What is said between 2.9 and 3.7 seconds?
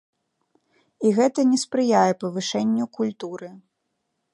культуры.